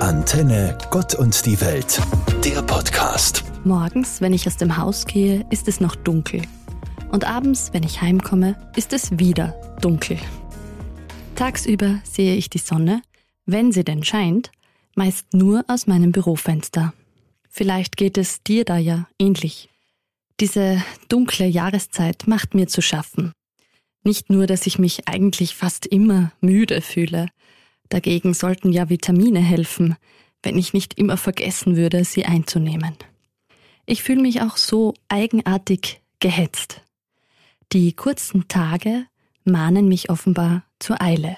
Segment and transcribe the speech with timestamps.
[0.00, 2.00] Antenne Gott und die Welt,
[2.44, 3.44] der Podcast.
[3.64, 6.42] Morgens, wenn ich aus dem Haus gehe, ist es noch dunkel.
[7.10, 10.18] Und abends, wenn ich heimkomme, ist es wieder dunkel.
[11.34, 13.00] Tagsüber sehe ich die Sonne,
[13.46, 14.50] wenn sie denn scheint,
[14.94, 16.92] meist nur aus meinem Bürofenster.
[17.48, 19.70] Vielleicht geht es dir da ja ähnlich.
[20.40, 23.32] Diese dunkle Jahreszeit macht mir zu schaffen.
[24.04, 27.28] Nicht nur, dass ich mich eigentlich fast immer müde fühle,
[27.88, 29.96] Dagegen sollten ja Vitamine helfen,
[30.42, 32.94] wenn ich nicht immer vergessen würde, sie einzunehmen.
[33.86, 36.82] Ich fühle mich auch so eigenartig gehetzt.
[37.72, 39.06] Die kurzen Tage
[39.44, 41.36] mahnen mich offenbar zur Eile.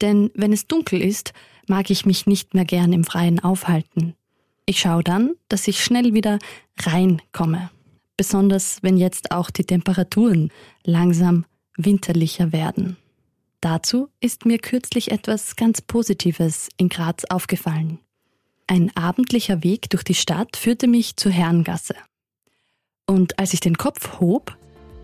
[0.00, 1.32] Denn wenn es dunkel ist,
[1.66, 4.14] mag ich mich nicht mehr gern im Freien aufhalten.
[4.66, 6.38] Ich schaue dann, dass ich schnell wieder
[6.78, 7.70] reinkomme.
[8.16, 10.50] Besonders wenn jetzt auch die Temperaturen
[10.84, 11.44] langsam
[11.76, 12.96] winterlicher werden.
[13.60, 17.98] Dazu ist mir kürzlich etwas ganz Positives in Graz aufgefallen.
[18.66, 21.94] Ein abendlicher Weg durch die Stadt führte mich zur Herrengasse.
[23.06, 24.56] Und als ich den Kopf hob,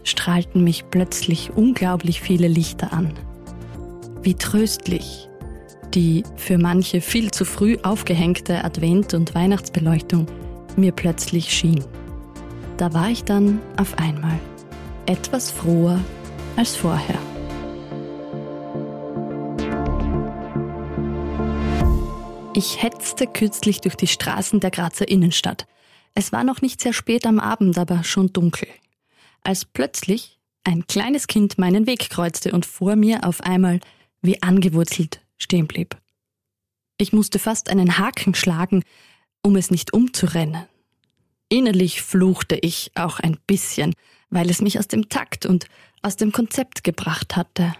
[0.05, 3.13] strahlten mich plötzlich unglaublich viele Lichter an.
[4.23, 5.29] Wie tröstlich
[5.95, 10.27] die für manche viel zu früh aufgehängte Advent- und Weihnachtsbeleuchtung
[10.77, 11.83] mir plötzlich schien.
[12.77, 14.39] Da war ich dann auf einmal
[15.07, 15.99] etwas froher
[16.57, 17.19] als vorher.
[22.57, 25.67] Ich hetzte kürzlich durch die Straßen der Grazer Innenstadt.
[26.15, 28.67] Es war noch nicht sehr spät am Abend, aber schon dunkel.
[29.43, 33.81] Als plötzlich ein kleines Kind meinen Weg kreuzte und vor mir auf einmal
[34.23, 35.99] wie angewurzelt stehen blieb.
[36.97, 38.85] Ich musste fast einen Haken schlagen,
[39.43, 40.65] um es nicht umzurennen.
[41.51, 43.93] Innerlich fluchte ich auch ein bisschen,
[44.31, 45.67] weil es mich aus dem Takt und
[46.01, 47.75] aus dem Konzept gebracht hatte.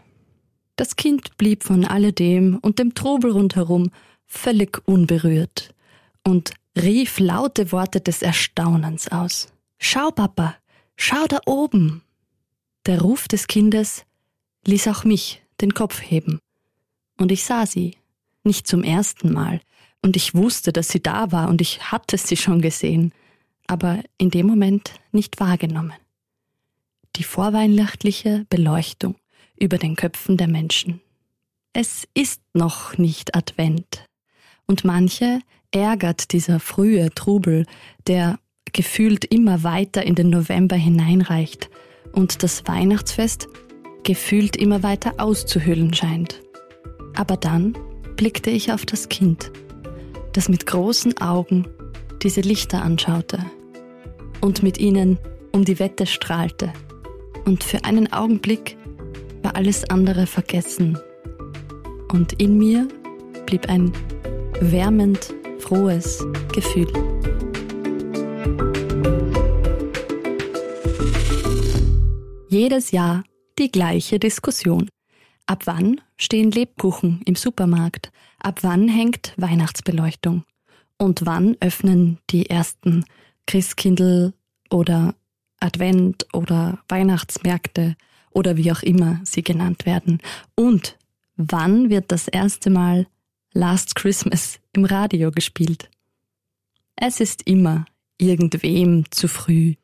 [0.77, 3.91] Das Kind blieb von alledem und dem Trubel rundherum
[4.27, 5.75] völlig unberührt
[6.25, 9.49] und rief laute Worte des Erstaunens aus.
[9.79, 10.57] Schau, Papa,
[10.97, 12.03] schau da oben.
[12.87, 14.05] Der Ruf des Kindes
[14.67, 16.39] ließ auch mich den Kopf heben.
[17.19, 17.97] Und ich sah sie,
[18.45, 19.61] nicht zum ersten Mal,
[20.03, 23.13] und ich wusste, dass sie da war, und ich hatte sie schon gesehen,
[23.67, 25.95] aber in dem Moment nicht wahrgenommen.
[27.17, 29.17] Die vorweihnachtliche Beleuchtung
[29.59, 31.01] über den Köpfen der Menschen.
[31.73, 34.06] Es ist noch nicht Advent,
[34.67, 35.41] und manche
[35.71, 37.67] ärgert dieser frühe Trubel,
[38.07, 38.39] der
[38.73, 41.71] gefühlt immer weiter in den November hineinreicht
[42.13, 43.49] und das Weihnachtsfest
[44.05, 46.43] gefühlt immer weiter auszuhüllen scheint.
[47.15, 47.77] Aber dann
[48.17, 49.51] blickte ich auf das Kind,
[50.33, 51.67] das mit großen Augen
[52.23, 53.39] diese Lichter anschaute
[54.41, 55.19] und mit ihnen
[55.53, 56.73] um die Wette strahlte.
[57.45, 58.77] Und für einen Augenblick
[59.43, 60.99] war alles andere vergessen.
[62.13, 62.89] Und in mir
[63.47, 63.93] blieb ein
[64.61, 66.87] wärmend frohes Gefühl.
[72.49, 73.25] Jedes Jahr
[73.59, 74.89] die gleiche Diskussion.
[75.47, 78.11] Ab wann stehen Lebkuchen im Supermarkt?
[78.39, 80.45] Ab wann hängt Weihnachtsbeleuchtung?
[80.99, 83.05] Und wann öffnen die ersten
[83.47, 84.33] Christkindl
[84.71, 85.15] oder
[85.61, 87.97] Advent oder Weihnachtsmärkte
[88.31, 90.21] oder wie auch immer sie genannt werden?
[90.55, 90.97] Und
[91.37, 93.07] wann wird das erste Mal
[93.59, 95.89] Last Christmas im Radio gespielt.
[96.95, 97.87] Es ist immer
[98.19, 99.77] irgendwem zu früh.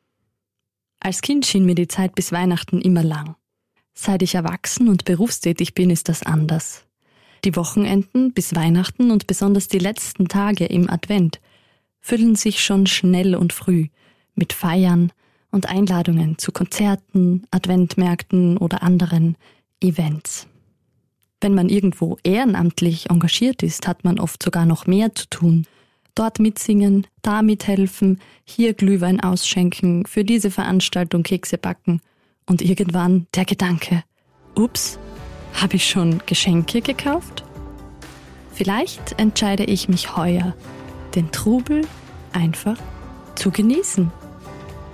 [0.99, 3.35] Als Kind schien mir die Zeit bis Weihnachten immer lang.
[3.95, 6.85] Seit ich erwachsen und berufstätig bin, ist das anders.
[7.45, 11.41] Die Wochenenden bis Weihnachten und besonders die letzten Tage im Advent
[11.99, 13.87] füllen sich schon schnell und früh
[14.35, 15.11] mit Feiern
[15.49, 19.35] und Einladungen zu Konzerten, Adventmärkten oder anderen
[19.81, 20.47] Events.
[21.43, 25.67] Wenn man irgendwo ehrenamtlich engagiert ist, hat man oft sogar noch mehr zu tun.
[26.15, 31.99] Dort mitsingen, da mithelfen, hier Glühwein ausschenken, für diese Veranstaltung Kekse backen.
[32.45, 34.05] Und irgendwann der Gedanke,
[34.55, 34.97] ups,
[35.53, 37.43] habe ich schon Geschenke gekauft?
[38.53, 40.55] Vielleicht entscheide ich mich heuer,
[41.13, 41.85] den Trubel
[42.31, 42.77] einfach
[43.35, 44.09] zu genießen.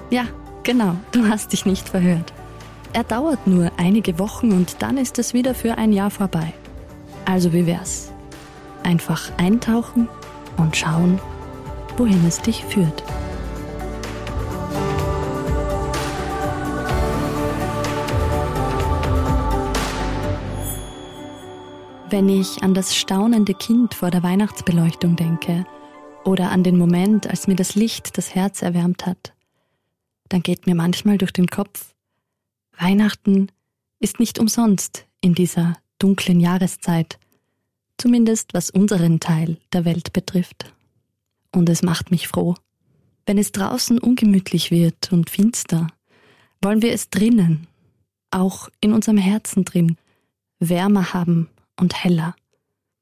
[0.09, 0.25] Ja,
[0.63, 2.33] genau, du hast dich nicht verhört.
[2.91, 6.53] Er dauert nur einige Wochen und dann ist es wieder für ein Jahr vorbei.
[7.25, 8.11] Also wie wär's?
[8.83, 10.07] Einfach eintauchen
[10.57, 11.19] und schauen,
[11.97, 13.03] wohin es dich führt.
[22.09, 25.63] Wenn ich an das staunende Kind vor der Weihnachtsbeleuchtung denke
[26.25, 29.33] oder an den Moment, als mir das Licht das Herz erwärmt hat,
[30.29, 31.93] dann geht mir manchmal durch den Kopf,
[32.79, 33.51] Weihnachten
[33.99, 37.19] ist nicht umsonst in dieser dunklen Jahreszeit,
[37.99, 40.73] Zumindest was unseren Teil der Welt betrifft.
[41.51, 42.55] Und es macht mich froh.
[43.25, 45.87] Wenn es draußen ungemütlich wird und finster,
[46.61, 47.67] wollen wir es drinnen,
[48.31, 49.97] auch in unserem Herzen drin,
[50.59, 52.35] wärmer haben und heller.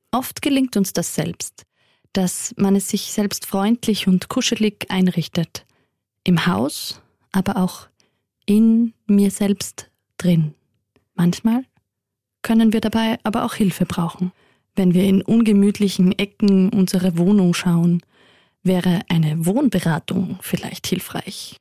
[0.10, 1.68] Oft gelingt uns das selbst,
[2.12, 5.64] dass man es sich selbst freundlich und kuschelig einrichtet.
[6.24, 7.02] Im Haus,
[7.32, 7.88] aber auch
[8.48, 10.56] in mir selbst drin.
[11.14, 11.66] Manchmal
[12.42, 14.32] können wir dabei aber auch Hilfe brauchen.
[14.76, 18.02] Wenn wir in ungemütlichen Ecken unserer Wohnung schauen,
[18.64, 21.58] wäre eine Wohnberatung vielleicht hilfreich.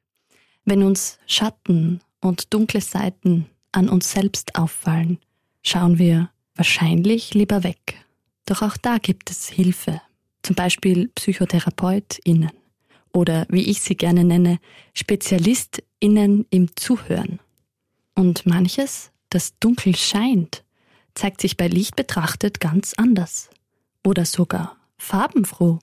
[0.65, 5.19] Wenn uns Schatten und dunkle Seiten an uns selbst auffallen,
[5.63, 7.95] schauen wir wahrscheinlich lieber weg.
[8.47, 10.01] Doch auch da gibt es Hilfe,
[10.43, 12.51] zum Beispiel PsychotherapeutInnen
[13.13, 14.59] oder wie ich sie gerne nenne,
[16.07, 17.41] SpezialistInnen im Zuhören.
[18.15, 20.65] Und manches, das dunkel scheint,
[21.15, 23.51] zeigt sich bei Licht betrachtet ganz anders
[24.05, 25.81] oder sogar farbenfroh.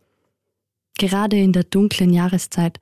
[0.98, 2.80] Gerade in der dunklen Jahreszeit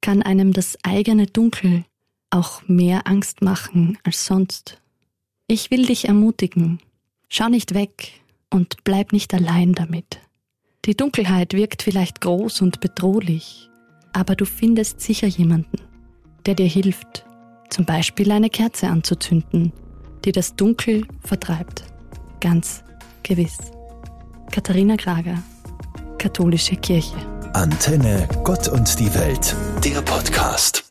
[0.00, 1.84] kann einem das eigene Dunkel
[2.30, 4.80] auch mehr Angst machen als sonst.
[5.46, 6.80] Ich will dich ermutigen,
[7.28, 10.20] schau nicht weg und bleib nicht allein damit.
[10.84, 13.68] Die Dunkelheit wirkt vielleicht groß und bedrohlich,
[14.12, 15.78] aber du findest sicher jemanden,
[16.46, 17.24] der dir hilft,
[17.70, 19.72] zum Beispiel eine Kerze anzuzünden,
[20.24, 21.84] die das Dunkel vertreibt.
[22.40, 22.82] Ganz
[23.22, 23.58] gewiss.
[24.50, 25.42] Katharina Krager,
[26.18, 27.16] Katholische Kirche.
[27.54, 29.54] Antenne Gott und die Welt,
[29.84, 30.84] der Podcast.